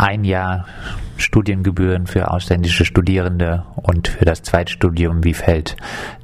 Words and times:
ein 0.00 0.24
Jahr 0.24 0.66
Studiengebühren 1.18 2.06
für 2.06 2.30
ausländische 2.30 2.84
Studierende 2.84 3.64
und 3.76 4.08
für 4.08 4.24
das 4.24 4.42
Zweitstudium. 4.42 5.22
Wie 5.22 5.34
fällt 5.34 5.76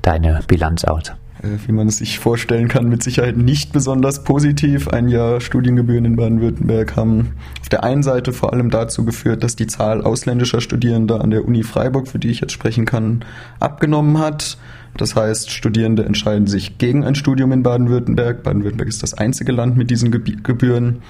deine 0.02 0.40
Bilanz 0.46 0.84
aus? 0.84 1.12
Äh, 1.42 1.58
wie 1.66 1.72
man 1.72 1.88
es 1.88 1.98
sich 1.98 2.18
vorstellen 2.18 2.68
kann, 2.68 2.88
mit 2.88 3.02
Sicherheit 3.02 3.36
nicht 3.36 3.72
besonders 3.72 4.24
positiv. 4.24 4.88
Ein 4.88 5.08
Jahr 5.08 5.40
Studiengebühren 5.40 6.06
in 6.06 6.16
Baden-Württemberg 6.16 6.96
haben 6.96 7.34
auf 7.60 7.68
der 7.68 7.84
einen 7.84 8.02
Seite 8.02 8.32
vor 8.32 8.52
allem 8.52 8.70
dazu 8.70 9.04
geführt, 9.04 9.44
dass 9.44 9.56
die 9.56 9.66
Zahl 9.66 10.02
ausländischer 10.02 10.62
Studierender 10.62 11.20
an 11.20 11.30
der 11.30 11.44
Uni 11.44 11.62
Freiburg, 11.62 12.08
für 12.08 12.18
die 12.18 12.28
ich 12.28 12.40
jetzt 12.40 12.52
sprechen 12.52 12.86
kann, 12.86 13.24
abgenommen 13.60 14.18
hat. 14.18 14.56
Das 14.96 15.14
heißt, 15.14 15.50
Studierende 15.50 16.06
entscheiden 16.06 16.46
sich 16.46 16.78
gegen 16.78 17.04
ein 17.04 17.14
Studium 17.14 17.52
in 17.52 17.62
Baden-Württemberg. 17.62 18.42
Baden-Württemberg 18.42 18.88
ist 18.88 19.02
das 19.02 19.12
einzige 19.12 19.52
Land 19.52 19.76
mit 19.76 19.90
diesen 19.90 20.10
Gebühren, 20.10 21.02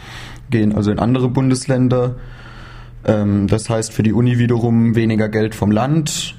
gehen 0.51 0.75
also 0.75 0.91
in 0.91 0.98
andere 0.98 1.29
Bundesländer. 1.29 2.17
Ähm, 3.07 3.46
das 3.46 3.70
heißt 3.70 3.93
für 3.93 4.02
die 4.02 4.12
Uni 4.12 4.39
wiederum 4.39 4.94
weniger 4.94 5.29
Geld 5.29 5.54
vom 5.54 5.71
Land 5.71 6.35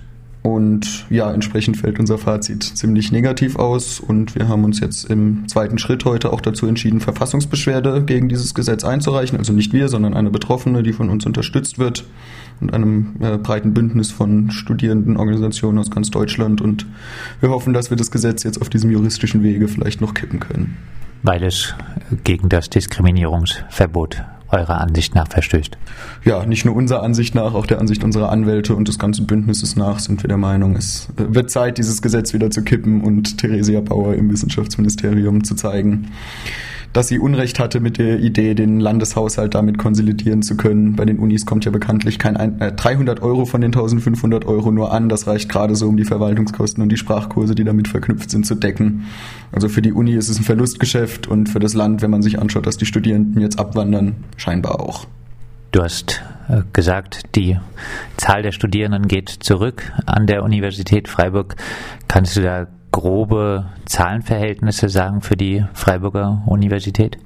und 0.48 1.05
ja, 1.09 1.30
entsprechend 1.34 1.76
fällt 1.76 2.00
unser 2.00 2.18
Fazit 2.18 2.64
ziemlich 2.64 3.12
negativ 3.12 3.58
aus 3.58 4.00
und 4.00 4.34
wir 4.34 4.48
haben 4.48 4.64
uns 4.64 4.80
jetzt 4.80 5.04
im 5.09 5.45
zweiten 5.50 5.78
Schritt 5.78 6.06
heute 6.06 6.32
auch 6.32 6.40
dazu 6.40 6.68
entschieden, 6.68 7.02
Verfassungsbeschwerde 7.02 8.04
gegen 8.06 8.30
dieses 8.30 8.54
Gesetz 8.54 8.86
einzureichen. 8.86 9.38
Also 9.38 9.52
nicht 9.52 9.73
wir, 9.73 9.90
sondern 9.90 10.14
eine 10.14 10.30
Betroffene, 10.30 10.84
die 10.84 10.94
von 10.94 11.09
uns 11.09 11.26
unterstützt 11.26 11.80
wird 11.80 12.06
und 12.62 12.73
einem 12.73 13.16
äh, 13.20 13.38
breiten 13.38 13.73
Bündnis 13.73 14.12
von 14.12 14.50
Studierendenorganisationen 14.50 15.80
aus 15.80 15.92
ganz 15.92 16.12
Deutschland. 16.12 16.62
Und 16.62 16.86
wir 17.42 17.50
hoffen, 17.50 17.73
dass 17.73 17.90
wir 17.90 17.98
das 17.98 18.09
Gesetz 18.09 18.44
jetzt 18.44 18.62
auf 18.62 18.70
diesem 18.70 18.90
juristischen 18.90 19.44
Wege 19.44 19.68
vielleicht 19.68 20.00
noch 20.00 20.14
kippen 20.14 20.40
können. 20.40 20.78
Weil 21.23 21.44
es 21.44 21.76
gegen 22.23 22.48
das 22.48 22.70
Diskriminierungsverbot 22.70 24.23
eurer 24.50 24.80
Ansicht 24.82 25.16
nach 25.16 25.28
verstößt. 25.28 25.78
Ja, 26.24 26.46
nicht 26.46 26.66
nur 26.66 26.76
unserer 26.76 27.04
Ansicht 27.04 27.36
nach, 27.36 27.54
auch 27.54 27.66
der 27.66 27.80
Ansicht 27.80 28.04
unserer 28.04 28.30
Anwälte 28.30 28.76
und 28.76 28.88
des 28.88 29.00
ganzen 29.00 29.28
Bündnisses 29.28 29.76
nach 29.76 30.00
sind 30.00 30.23
wir 30.23 30.28
der 30.28 30.38
Meinung, 30.38 30.76
es 30.76 31.08
wird 31.16 31.50
Zeit, 31.52 31.78
dieses 31.78 32.02
Gesetz 32.02 32.34
wieder 32.34 32.50
zu 32.50 32.64
kippen 32.64 33.02
und 33.02 33.38
Theresia 33.38 33.81
Bauer 33.81 34.16
im 34.16 34.31
Wissenschaftsministerium 34.31 35.44
zu 35.44 35.56
zeigen, 35.56 36.12
dass 36.94 37.08
sie 37.08 37.20
Unrecht 37.20 37.60
hatte 37.60 37.80
mit 37.80 37.98
der 37.98 38.20
Idee, 38.20 38.54
den 38.54 38.80
Landeshaushalt 38.80 39.56
damit 39.56 39.78
konsolidieren 39.78 40.42
zu 40.42 40.58
können. 40.58 40.96
Bei 40.96 41.06
den 41.06 41.20
Unis 41.20 41.46
kommt 41.46 41.66
ja 41.66 41.72
bekanntlich 41.72 42.20
kein 42.20 42.36
äh, 42.60 42.72
300 42.72 43.22
Euro 43.22 43.46
von 43.46 43.62
den 43.62 43.70
1500 43.70 44.46
Euro 44.46 44.72
nur 44.72 44.92
an. 44.92 45.10
Das 45.10 45.28
reicht 45.28 45.50
gerade 45.50 45.76
so, 45.76 45.88
um 45.88 45.98
die 45.98 46.06
Verwaltungskosten 46.06 46.82
und 46.82 46.90
die 46.90 46.98
Sprachkurse, 46.98 47.56
die 47.56 47.64
damit 47.64 47.88
verknüpft 47.88 48.32
sind, 48.32 48.46
zu 48.46 48.56
decken. 48.56 49.06
Also 49.52 49.70
für 49.70 49.82
die 49.82 49.94
Uni 49.94 50.14
ist 50.14 50.30
es 50.30 50.40
ein 50.40 50.44
Verlustgeschäft 50.44 51.28
und 51.28 51.50
für 51.50 51.60
das 51.60 51.74
Land, 51.74 52.02
wenn 52.02 52.12
man 52.12 52.22
sich 52.22 52.40
anschaut, 52.40 52.66
dass 52.66 52.78
die 52.78 52.86
Studierenden 52.86 53.42
jetzt 53.42 53.60
abwandern, 53.60 54.16
scheinbar 54.38 54.80
auch. 54.80 55.08
Du 55.72 55.84
hast 55.84 56.24
äh, 56.50 56.62
gesagt, 56.74 57.36
die 57.36 57.58
Zahl 58.16 58.42
der 58.42 58.52
Studierenden 58.52 59.08
geht 59.08 59.30
zurück 59.30 59.92
an 60.06 60.26
der 60.26 60.44
Universität 60.44 61.08
Freiburg. 61.08 61.56
Kannst 62.08 62.38
du 62.38 62.42
da 62.42 62.68
grobe 62.98 63.66
Zahlenverhältnisse 63.86 64.90
sagen 64.90 65.22
für 65.22 65.38
die 65.38 65.64
Freiburger 65.73 66.42
Universität? 66.48 67.20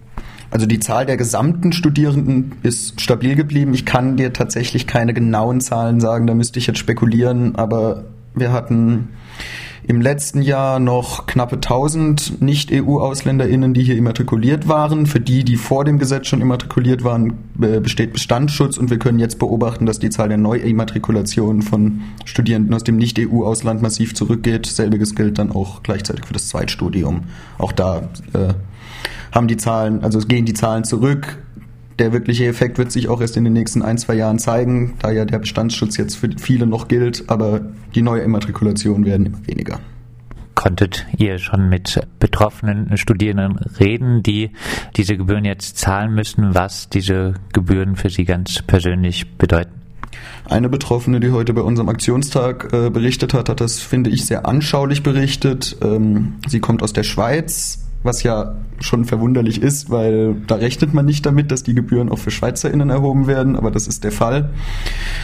Also 0.49 0.65
die 0.65 0.79
Zahl 0.79 1.05
der 1.05 1.15
gesamten 1.15 1.71
Studierenden 1.71 2.55
ist 2.61 2.99
stabil 2.99 3.35
geblieben. 3.35 3.73
Ich 3.73 3.85
kann 3.85 4.17
dir 4.17 4.33
tatsächlich 4.33 4.85
keine 4.85 5.13
genauen 5.13 5.61
Zahlen 5.61 6.01
sagen, 6.01 6.27
da 6.27 6.33
müsste 6.33 6.59
ich 6.59 6.67
jetzt 6.67 6.79
spekulieren, 6.79 7.55
aber 7.55 8.03
wir 8.35 8.51
hatten 8.51 9.09
im 9.83 9.99
letzten 9.99 10.41
Jahr 10.41 10.79
noch 10.79 11.25
knappe 11.25 11.55
1000 11.55 12.41
Nicht-EU-AusländerInnen, 12.41 13.73
die 13.73 13.83
hier 13.83 13.97
immatrikuliert 13.97 14.67
waren. 14.67 15.05
Für 15.05 15.19
die, 15.19 15.43
die 15.43 15.55
vor 15.55 15.85
dem 15.85 15.97
Gesetz 15.97 16.27
schon 16.27 16.41
immatrikuliert 16.41 17.03
waren, 17.03 17.33
besteht 17.55 18.13
Bestandsschutz 18.13 18.77
und 18.77 18.89
wir 18.89 18.99
können 18.99 19.19
jetzt 19.19 19.39
beobachten, 19.39 19.85
dass 19.85 19.99
die 19.99 20.09
Zahl 20.09 20.29
der 20.29 20.37
Neuimmatrikulationen 20.37 21.61
von 21.61 22.01
Studierenden 22.25 22.73
aus 22.73 22.83
dem 22.83 22.97
Nicht-EU-Ausland 22.97 23.81
massiv 23.81 24.13
zurückgeht. 24.13 24.67
Selbiges 24.67 25.15
gilt 25.15 25.39
dann 25.39 25.51
auch 25.51 25.81
gleichzeitig 25.83 26.25
für 26.25 26.33
das 26.33 26.47
Zweitstudium. 26.47 27.23
Auch 27.57 27.71
da 27.71 28.09
äh, 28.33 28.53
haben 29.31 29.47
die 29.47 29.57
Zahlen, 29.57 30.03
also 30.03 30.19
gehen 30.19 30.45
die 30.45 30.53
Zahlen 30.53 30.83
zurück 30.83 31.37
der 32.01 32.13
wirkliche 32.13 32.47
Effekt 32.47 32.79
wird 32.79 32.91
sich 32.91 33.09
auch 33.09 33.21
erst 33.21 33.37
in 33.37 33.43
den 33.43 33.53
nächsten 33.53 33.83
ein, 33.83 33.99
zwei 33.99 34.15
Jahren 34.15 34.39
zeigen, 34.39 34.95
da 35.01 35.11
ja 35.11 35.23
der 35.23 35.37
Bestandsschutz 35.37 35.97
jetzt 35.97 36.15
für 36.15 36.29
viele 36.37 36.65
noch 36.65 36.87
gilt, 36.87 37.25
aber 37.27 37.61
die 37.95 38.01
neue 38.01 38.21
Immatrikulationen 38.21 39.05
werden 39.05 39.25
immer 39.25 39.47
weniger. 39.47 39.79
Konntet 40.55 41.07
ihr 41.17 41.39
schon 41.39 41.69
mit 41.69 41.99
betroffenen 42.19 42.95
Studierenden 42.97 43.57
reden, 43.79 44.21
die 44.21 44.51
diese 44.95 45.17
Gebühren 45.17 45.45
jetzt 45.45 45.77
zahlen 45.77 46.13
müssen, 46.13 46.53
was 46.53 46.87
diese 46.89 47.33
Gebühren 47.51 47.95
für 47.95 48.09
sie 48.09 48.25
ganz 48.25 48.61
persönlich 48.61 49.37
bedeuten? 49.37 49.81
Eine 50.45 50.69
Betroffene, 50.69 51.19
die 51.19 51.31
heute 51.31 51.53
bei 51.53 51.61
unserem 51.61 51.89
Aktionstag 51.89 52.71
äh, 52.73 52.89
berichtet 52.89 53.33
hat, 53.33 53.49
hat 53.49 53.61
das, 53.61 53.79
finde 53.79 54.09
ich, 54.09 54.25
sehr 54.25 54.45
anschaulich 54.45 55.01
berichtet. 55.01 55.77
Ähm, 55.81 56.35
sie 56.47 56.59
kommt 56.59 56.83
aus 56.83 56.93
der 56.93 57.03
Schweiz, 57.03 57.79
was 58.03 58.23
ja 58.23 58.55
schon 58.79 59.05
verwunderlich 59.05 59.61
ist, 59.61 59.89
weil 59.89 60.35
da 60.47 60.55
rechnet 60.55 60.93
man 60.93 61.05
nicht 61.05 61.25
damit, 61.25 61.51
dass 61.51 61.63
die 61.63 61.75
Gebühren 61.75 62.09
auch 62.09 62.17
für 62.17 62.31
SchweizerInnen 62.31 62.89
erhoben 62.89 63.27
werden, 63.27 63.55
aber 63.55 63.69
das 63.71 63.87
ist 63.87 64.03
der 64.03 64.11
Fall. 64.11 64.49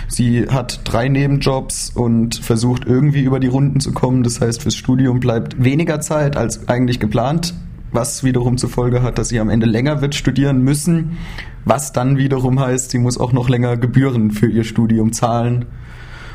Sie 0.07 0.47
hat 0.47 0.81
drei 0.83 1.07
Nebenjobs 1.07 1.89
und 1.89 2.35
versucht 2.35 2.85
irgendwie 2.85 3.21
über 3.21 3.39
die 3.39 3.47
Runden 3.47 3.79
zu 3.79 3.93
kommen. 3.93 4.23
Das 4.23 4.41
heißt, 4.41 4.61
fürs 4.61 4.75
Studium 4.75 5.19
bleibt 5.19 5.63
weniger 5.63 5.99
Zeit 6.01 6.37
als 6.37 6.67
eigentlich 6.67 6.99
geplant, 6.99 7.55
was 7.91 8.23
wiederum 8.23 8.57
zur 8.57 8.69
Folge 8.69 9.01
hat, 9.01 9.17
dass 9.17 9.29
sie 9.29 9.39
am 9.39 9.49
Ende 9.49 9.65
länger 9.65 10.01
wird 10.01 10.13
studieren 10.13 10.61
müssen, 10.61 11.17
was 11.65 11.93
dann 11.93 12.17
wiederum 12.17 12.59
heißt, 12.59 12.91
sie 12.91 12.99
muss 12.99 13.17
auch 13.17 13.33
noch 13.33 13.49
länger 13.49 13.77
Gebühren 13.77 14.31
für 14.31 14.47
ihr 14.47 14.63
Studium 14.63 15.13
zahlen. 15.13 15.65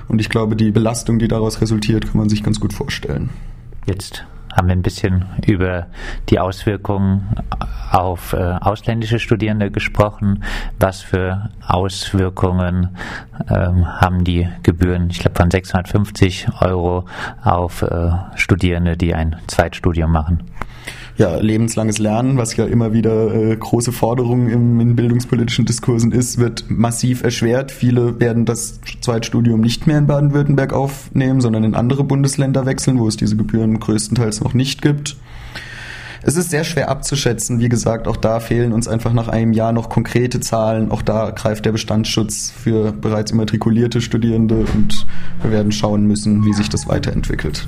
Und 0.09 0.21
ich 0.21 0.29
glaube, 0.29 0.57
die 0.57 0.73
Belastung, 0.73 1.19
die 1.19 1.29
daraus 1.29 1.61
resultiert, 1.61 2.07
kann 2.07 2.19
man 2.19 2.29
sich 2.29 2.43
ganz 2.43 2.59
gut 2.59 2.73
vorstellen. 2.73 3.31
Jetzt 3.87 4.25
haben 4.53 4.69
wir 4.69 4.77
ein 4.77 4.83
bisschen 4.83 5.25
über 5.47 5.87
die 6.29 6.39
Auswirkungen 6.39 7.37
auf 7.91 8.33
äh, 8.33 8.37
ausländische 8.61 9.19
Studierende 9.19 9.71
gesprochen. 9.71 10.45
Was 10.79 11.03
für 11.03 11.51
Auswirkungen 11.67 12.97
ähm, 13.51 13.87
haben 13.87 14.25
die 14.25 14.49
Gebühren, 14.63 15.11
ich 15.11 15.19
glaube 15.19 15.37
von 15.37 15.51
650 15.51 16.47
Euro 16.61 17.05
auf 17.43 17.83
äh, 17.83 18.11
Studierende, 18.37 18.97
die 18.97 19.15
ein 19.15 19.37
Zweitstudium 19.47 20.13
machen? 20.13 20.45
Ja, 21.17 21.37
lebenslanges 21.37 21.99
Lernen, 21.99 22.37
was 22.39 22.57
ja 22.57 22.65
immer 22.65 22.93
wieder 22.93 23.35
äh, 23.35 23.57
große 23.57 23.93
Forderung 23.93 24.49
im, 24.49 24.81
in 24.81 24.97
bildungspolitischen 24.97 25.67
Diskursen 25.67 26.13
ist, 26.13 26.39
wird 26.39 26.65
massiv 26.69 27.23
erschwert. 27.23 27.71
Viele 27.71 28.19
werden 28.19 28.45
das 28.45 28.81
Zweitstudium 29.01 29.61
nicht 29.61 29.87
mehr 29.87 29.99
in 29.99 30.07
Baden-Württemberg 30.07 30.73
aufnehmen, 30.73 31.41
sondern 31.41 31.65
in 31.65 31.75
andere 31.75 32.05
Bundesländer 32.05 32.65
wechseln, 32.67 32.99
wo 32.99 33.09
es 33.09 33.17
diese 33.17 33.37
Gebühren 33.37 33.79
größtenteils 33.79 34.41
noch 34.41 34.55
nicht 34.55 34.81
gibt. 34.81 35.17
Es 36.25 36.37
ist 36.37 36.51
sehr 36.51 36.63
schwer 36.63 36.89
abzuschätzen. 36.89 37.59
Wie 37.59 37.69
gesagt, 37.69 38.07
auch 38.07 38.17
da 38.17 38.39
fehlen 38.39 38.73
uns 38.73 38.87
einfach 38.87 39.13
nach 39.13 39.27
einem 39.27 39.53
Jahr 39.53 39.73
noch 39.73 39.89
konkrete 39.89 40.39
Zahlen. 40.39 40.93
Auch 40.93 41.03
da 41.03 41.31
greift 41.31 41.65
der 41.65 41.73
Bestandsschutz 41.73 42.53
für 42.57 42.93
bereits 42.93 43.33
immatrikulierte 43.33 44.01
Studierende 44.01 44.65
und 44.73 45.07
wir 45.43 45.51
werden 45.51 45.73
schauen 45.73 46.07
müssen, 46.07 46.45
wie 46.45 46.53
sich 46.53 46.69
das 46.69 46.87
weiterentwickelt. 46.87 47.67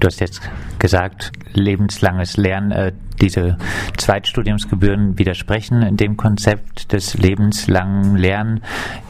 Du 0.00 0.06
hast 0.06 0.20
jetzt 0.20 0.40
gesagt, 0.78 1.32
lebenslanges 1.54 2.36
Lernen, 2.36 2.70
äh, 2.70 2.92
diese 3.20 3.56
Zweitstudiumsgebühren 3.96 5.18
widersprechen 5.18 5.96
dem 5.96 6.16
Konzept 6.16 6.92
des 6.92 7.14
lebenslangen 7.14 8.16
Lernen. 8.16 8.62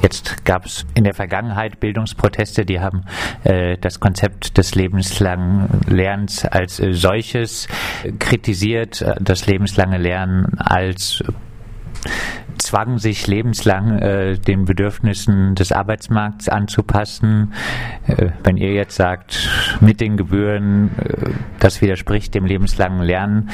Jetzt 0.03 0.47
gab 0.47 0.65
es 0.65 0.87
in 0.95 1.05
der 1.05 1.13
Vergangenheit 1.13 1.79
Bildungsproteste, 1.79 2.65
die 2.65 2.81
haben 2.81 3.05
äh, 3.45 3.77
das 3.79 4.01
Konzept 4.01 4.57
des 4.57 4.75
lebenslangen 4.75 5.69
Lernens 5.87 6.47
als 6.47 6.81
äh, 6.81 6.95
solches 6.95 7.69
kritisiert, 8.19 9.03
äh, 9.03 9.17
das 9.21 9.47
lebenslange 9.47 9.99
Lernen 9.99 10.59
als 10.59 11.23
Zwang, 12.59 12.99
sich 12.99 13.27
lebenslang 13.27 13.99
äh, 13.99 14.39
den 14.39 14.65
Bedürfnissen 14.65 15.55
des 15.55 15.73
Arbeitsmarkts 15.73 16.49
anzupassen. 16.49 17.53
Äh, 18.07 18.31
wenn 18.43 18.57
ihr 18.57 18.73
jetzt 18.73 18.97
sagt, 18.97 19.49
mit 19.81 20.01
den 20.01 20.17
Gebühren, 20.17 20.91
äh, 20.99 21.31
das 21.59 21.81
widerspricht 21.81 22.35
dem 22.35 22.45
lebenslangen 22.45 23.03
Lernen, 23.03 23.51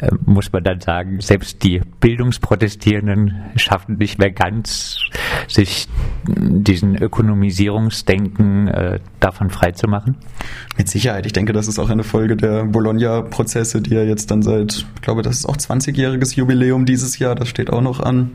äh, 0.00 0.10
muss 0.24 0.52
man 0.52 0.62
dann 0.62 0.80
sagen, 0.80 1.20
selbst 1.20 1.62
die 1.62 1.80
Bildungsprotestierenden 2.00 3.50
schaffen 3.56 3.96
nicht 3.98 4.18
mehr 4.18 4.30
ganz, 4.30 4.98
sich 5.48 5.88
diesen 6.26 6.96
Ökonomisierungsdenken 6.96 8.68
äh, 8.68 9.00
davon 9.20 9.50
freizumachen? 9.50 10.16
Mit 10.76 10.88
Sicherheit. 10.88 11.26
Ich 11.26 11.32
denke, 11.32 11.52
das 11.52 11.68
ist 11.68 11.78
auch 11.78 11.90
eine 11.90 12.04
Folge 12.04 12.36
der 12.36 12.64
Bologna-Prozesse, 12.64 13.80
die 13.80 13.94
ja 13.94 14.02
jetzt 14.02 14.30
dann 14.30 14.42
seit, 14.42 14.86
ich 14.94 15.02
glaube, 15.02 15.22
das 15.22 15.38
ist 15.38 15.46
auch 15.46 15.56
20-jähriges 15.56 16.36
Jubiläum 16.36 16.84
dieses 16.84 17.18
Jahr, 17.18 17.34
das 17.34 17.48
steht 17.48 17.70
auch 17.72 17.82
noch 17.82 18.00
an. 18.00 18.30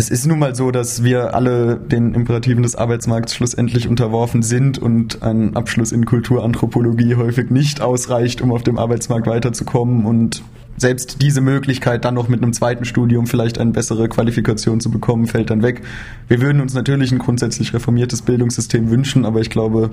Es 0.00 0.08
ist 0.08 0.26
nun 0.26 0.38
mal 0.38 0.54
so, 0.54 0.70
dass 0.70 1.04
wir 1.04 1.34
alle 1.34 1.76
den 1.76 2.14
Imperativen 2.14 2.62
des 2.62 2.74
Arbeitsmarkts 2.74 3.34
schlussendlich 3.34 3.86
unterworfen 3.86 4.42
sind 4.42 4.78
und 4.78 5.22
ein 5.22 5.54
Abschluss 5.54 5.92
in 5.92 6.06
Kulturanthropologie 6.06 7.16
häufig 7.16 7.50
nicht 7.50 7.82
ausreicht, 7.82 8.40
um 8.40 8.50
auf 8.50 8.62
dem 8.62 8.78
Arbeitsmarkt 8.78 9.26
weiterzukommen. 9.26 10.06
Und 10.06 10.42
selbst 10.78 11.20
diese 11.20 11.42
Möglichkeit, 11.42 12.06
dann 12.06 12.14
noch 12.14 12.28
mit 12.28 12.42
einem 12.42 12.54
zweiten 12.54 12.86
Studium 12.86 13.26
vielleicht 13.26 13.58
eine 13.58 13.72
bessere 13.72 14.08
Qualifikation 14.08 14.80
zu 14.80 14.90
bekommen, 14.90 15.26
fällt 15.26 15.50
dann 15.50 15.62
weg. 15.62 15.82
Wir 16.28 16.40
würden 16.40 16.62
uns 16.62 16.72
natürlich 16.72 17.12
ein 17.12 17.18
grundsätzlich 17.18 17.74
reformiertes 17.74 18.22
Bildungssystem 18.22 18.88
wünschen, 18.88 19.26
aber 19.26 19.42
ich 19.42 19.50
glaube, 19.50 19.90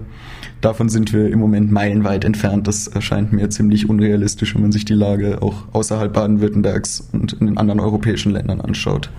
davon 0.61 0.87
sind 0.87 1.11
wir 1.11 1.29
im 1.29 1.39
Moment 1.39 1.69
meilenweit 1.69 2.23
entfernt. 2.23 2.65
Das 2.65 2.87
erscheint 2.87 3.33
mir 3.33 3.49
ziemlich 3.49 3.89
unrealistisch, 3.89 4.55
wenn 4.55 4.61
man 4.61 4.71
sich 4.71 4.85
die 4.85 4.93
Lage 4.93 5.41
auch 5.41 5.65
außerhalb 5.73 6.13
Baden-Württembergs 6.13 7.09
und 7.11 7.33
in 7.33 7.47
den 7.47 7.57
anderen 7.57 7.81
europäischen 7.81 8.31
Ländern 8.31 8.61
anschaut. 8.61 9.09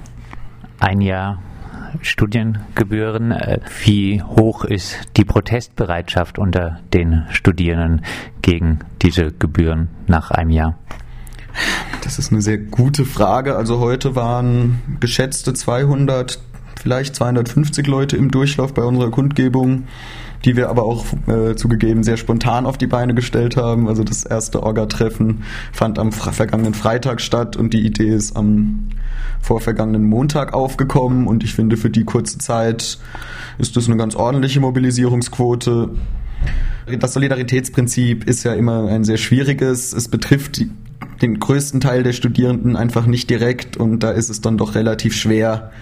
Ein 0.81 1.01
Jahr 1.01 1.43
Studiengebühren. 2.03 3.35
Wie 3.83 4.23
hoch 4.23 4.65
ist 4.65 4.97
die 5.17 5.25
Protestbereitschaft 5.25 6.39
unter 6.39 6.81
den 6.93 7.25
Studierenden 7.31 8.05
gegen 8.43 8.81
diese 9.03 9.33
Gebühren 9.33 9.89
nach 10.07 10.31
einem 10.31 10.51
Jahr? 10.51 10.79
Das 12.05 12.19
ist 12.19 12.31
eine 12.31 12.43
sehr 12.43 12.59
gute 12.59 13.05
Frage. 13.05 13.57
Also 13.57 13.81
heute 13.81 14.15
waren 14.15 14.81
geschätzte 15.01 15.53
200, 15.53 16.39
vielleicht 16.81 17.17
250 17.17 17.87
Leute 17.87 18.17
im 18.17 18.31
Durchlauf 18.31 18.73
bei 18.73 18.83
unserer 18.83 19.11
Kundgebung, 19.11 19.85
die 20.45 20.57
wir 20.57 20.69
aber 20.69 20.85
auch 20.85 21.05
äh, 21.27 21.57
zugegeben 21.57 22.05
sehr 22.05 22.17
spontan 22.17 22.67
auf 22.67 22.79
die 22.79 22.87
Beine 22.87 23.15
gestellt 23.15 23.57
haben. 23.57 23.89
Also 23.89 24.05
das 24.05 24.25
erste 24.25 24.63
Orga-Treffen 24.63 25.43
fand 25.73 25.99
am 25.99 26.13
vergangenen 26.13 26.75
Freitag 26.75 27.21
statt 27.21 27.57
und 27.57 27.75
die 27.75 27.85
Idee 27.85 28.11
ist 28.11 28.37
am 28.37 28.89
vorvergangenen 29.41 30.05
Montag 30.05 30.53
aufgekommen 30.53 31.27
und 31.27 31.45
ich 31.45 31.55
finde 31.55 31.77
für 31.77 31.91
die 31.91 32.05
kurze 32.05 32.39
Zeit 32.39 32.99
ist 33.59 33.77
das 33.77 33.87
eine 33.87 33.97
ganz 33.97 34.15
ordentliche 34.15 34.61
Mobilisierungsquote. 34.61 35.91
Das 37.01 37.13
Solidaritätsprinzip 37.13 38.25
ist 38.25 38.45
ja 38.45 38.55
immer 38.55 38.89
ein 38.89 39.05
sehr 39.05 39.19
schwieriges. 39.19 39.93
Es 39.93 40.09
betrifft 40.09 40.61
den 41.23 41.39
größten 41.39 41.81
Teil 41.81 42.03
der 42.03 42.13
Studierenden 42.13 42.77
einfach 42.77 43.07
nicht 43.07 43.29
direkt 43.31 43.77
und 43.77 44.03
da 44.03 44.11
ist 44.11 44.31
es 44.31 44.41
dann 44.41 44.57
doch 44.57 44.75
relativ 44.75 45.17
schwer, 45.17 45.73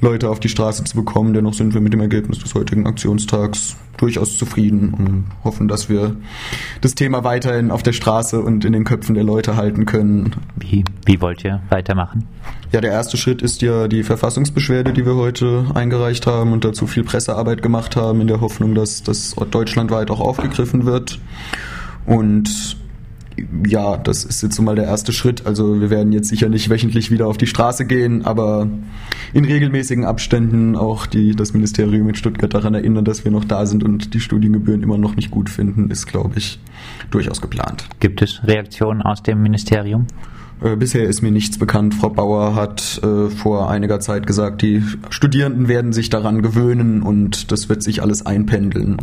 Leute 0.00 0.30
auf 0.30 0.40
die 0.40 0.48
Straße 0.48 0.84
zu 0.84 0.96
bekommen. 0.96 1.34
Dennoch 1.34 1.54
sind 1.54 1.74
wir 1.74 1.80
mit 1.80 1.92
dem 1.92 2.00
Ergebnis 2.00 2.38
des 2.38 2.54
heutigen 2.54 2.86
Aktionstags 2.86 3.76
durchaus 3.96 4.36
zufrieden 4.36 4.92
und 4.92 5.24
hoffen, 5.42 5.68
dass 5.68 5.88
wir 5.88 6.16
das 6.80 6.94
Thema 6.94 7.24
weiterhin 7.24 7.70
auf 7.70 7.82
der 7.82 7.92
Straße 7.92 8.40
und 8.40 8.64
in 8.64 8.72
den 8.72 8.84
Köpfen 8.84 9.14
der 9.14 9.24
Leute 9.24 9.56
halten 9.56 9.86
können. 9.86 10.36
Wie, 10.56 10.84
wie 11.04 11.20
wollt 11.20 11.44
ihr 11.44 11.62
weitermachen? 11.70 12.24
Ja, 12.72 12.80
der 12.80 12.92
erste 12.92 13.16
Schritt 13.16 13.42
ist 13.42 13.62
ja 13.62 13.88
die 13.88 14.02
Verfassungsbeschwerde, 14.02 14.92
die 14.92 15.06
wir 15.06 15.16
heute 15.16 15.66
eingereicht 15.74 16.26
haben 16.26 16.52
und 16.52 16.64
dazu 16.64 16.86
viel 16.86 17.04
Pressearbeit 17.04 17.62
gemacht 17.62 17.96
haben, 17.96 18.20
in 18.20 18.26
der 18.26 18.40
Hoffnung, 18.40 18.74
dass 18.74 19.02
das 19.02 19.34
deutschlandweit 19.50 20.10
auch 20.10 20.20
aufgegriffen 20.20 20.84
wird. 20.84 21.18
Und 22.04 22.76
ja, 23.66 23.96
das 23.96 24.24
ist 24.24 24.42
jetzt 24.42 24.56
so 24.56 24.62
mal 24.62 24.76
der 24.76 24.86
erste 24.86 25.12
Schritt. 25.12 25.46
Also 25.46 25.80
wir 25.80 25.90
werden 25.90 26.12
jetzt 26.12 26.28
sicher 26.28 26.48
nicht 26.48 26.70
wöchentlich 26.70 27.10
wieder 27.10 27.26
auf 27.26 27.36
die 27.36 27.46
Straße 27.46 27.84
gehen, 27.84 28.24
aber 28.24 28.68
in 29.32 29.44
regelmäßigen 29.44 30.04
Abständen 30.04 30.76
auch 30.76 31.06
die, 31.06 31.34
das 31.34 31.52
Ministerium 31.52 32.08
in 32.08 32.14
Stuttgart 32.14 32.52
daran 32.52 32.74
erinnern, 32.74 33.04
dass 33.04 33.24
wir 33.24 33.32
noch 33.32 33.44
da 33.44 33.66
sind 33.66 33.84
und 33.84 34.14
die 34.14 34.20
Studiengebühren 34.20 34.82
immer 34.82 34.98
noch 34.98 35.16
nicht 35.16 35.30
gut 35.30 35.50
finden, 35.50 35.90
ist, 35.90 36.06
glaube 36.06 36.38
ich, 36.38 36.58
durchaus 37.10 37.40
geplant. 37.40 37.86
Gibt 38.00 38.22
es 38.22 38.40
Reaktionen 38.44 39.02
aus 39.02 39.22
dem 39.22 39.42
Ministerium? 39.42 40.06
Äh, 40.62 40.76
bisher 40.76 41.04
ist 41.04 41.22
mir 41.22 41.30
nichts 41.30 41.58
bekannt. 41.58 41.94
Frau 41.94 42.08
Bauer 42.08 42.54
hat 42.54 43.00
äh, 43.02 43.28
vor 43.28 43.70
einiger 43.70 44.00
Zeit 44.00 44.26
gesagt, 44.26 44.62
die 44.62 44.82
Studierenden 45.10 45.68
werden 45.68 45.92
sich 45.92 46.08
daran 46.08 46.40
gewöhnen 46.40 47.02
und 47.02 47.52
das 47.52 47.68
wird 47.68 47.82
sich 47.82 48.00
alles 48.02 48.24
einpendeln. 48.24 48.96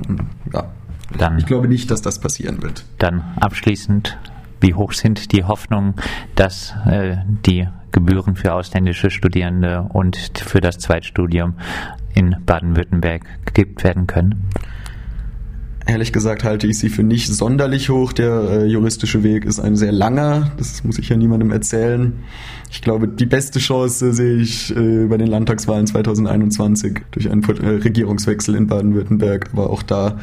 Ja, 0.52 0.72
dann, 1.18 1.38
ich 1.38 1.46
glaube 1.46 1.68
nicht, 1.68 1.92
dass 1.92 2.02
das 2.02 2.20
passieren 2.20 2.62
wird. 2.62 2.86
Dann 3.00 3.24
abschließend, 3.40 4.18
wie 4.62 4.74
hoch 4.74 4.94
sind 4.94 5.32
die 5.32 5.44
Hoffnungen, 5.44 5.96
dass 6.36 6.74
äh, 6.86 7.18
die 7.46 7.68
Gebühren 7.92 8.36
für 8.36 8.54
ausländische 8.54 9.10
Studierende 9.12 9.88
und 9.94 10.18
für 10.18 10.62
das 10.62 10.80
Zweitstudium 10.80 11.56
in 12.14 12.36
Baden-Württemberg 12.46 13.24
gekippt 13.46 13.84
werden 13.84 14.08
können? 14.08 14.50
Ehrlich 15.86 16.14
gesagt 16.14 16.46
halte 16.46 16.66
ich 16.66 16.80
sie 16.80 16.88
für 16.88 17.04
nicht 17.04 17.28
sonderlich 17.28 17.90
hoch. 17.90 18.14
Der 18.14 18.32
äh, 18.32 18.66
juristische 18.66 19.22
Weg 19.22 19.44
ist 19.44 19.60
ein 19.60 19.76
sehr 19.76 19.92
langer. 19.92 20.52
Das 20.58 20.84
muss 20.86 20.98
ich 20.98 21.10
ja 21.10 21.18
niemandem 21.18 21.52
erzählen. 21.52 22.14
Ich 22.72 22.82
glaube, 22.82 23.10
die 23.10 23.26
beste 23.26 23.60
Chance 23.60 24.14
sehe 24.14 24.38
ich 24.38 24.74
äh, 24.76 25.06
bei 25.08 25.18
den 25.18 25.28
Landtagswahlen 25.28 25.86
2021 25.86 27.02
durch 27.12 27.30
einen 27.30 27.44
äh, 27.44 27.68
Regierungswechsel 27.84 28.56
in 28.56 28.68
Baden-Württemberg. 28.68 29.50
Aber 29.52 29.70
auch 29.70 29.84
da 29.84 30.20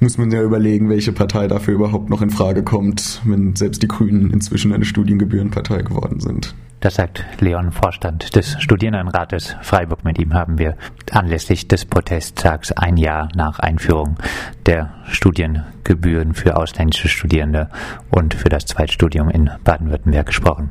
muss 0.00 0.18
man 0.18 0.30
ja 0.30 0.42
überlegen, 0.42 0.88
welche 0.88 1.12
Partei 1.12 1.46
dafür 1.46 1.74
überhaupt 1.74 2.10
noch 2.10 2.22
in 2.22 2.30
Frage 2.30 2.62
kommt, 2.62 3.20
wenn 3.24 3.54
selbst 3.54 3.82
die 3.82 3.88
Grünen 3.88 4.30
inzwischen 4.30 4.72
eine 4.72 4.84
Studiengebührenpartei 4.84 5.82
geworden 5.82 6.20
sind. 6.20 6.54
Das 6.80 6.94
sagt 6.94 7.24
Leon 7.40 7.72
Vorstand 7.72 8.34
des 8.34 8.56
Studierendenrates 8.58 9.54
Freiburg. 9.60 10.02
Mit 10.02 10.18
ihm 10.18 10.32
haben 10.32 10.58
wir 10.58 10.76
anlässlich 11.10 11.68
des 11.68 11.84
Protesttags 11.84 12.72
ein 12.72 12.96
Jahr 12.96 13.28
nach 13.34 13.58
Einführung 13.58 14.16
der 14.64 14.94
Studiengebühren 15.04 16.32
für 16.32 16.56
ausländische 16.56 17.08
Studierende 17.08 17.68
und 18.10 18.32
für 18.32 18.48
das 18.48 18.64
Zweitstudium 18.64 19.28
in 19.28 19.50
Baden-Württemberg 19.62 20.26
gesprochen. 20.26 20.68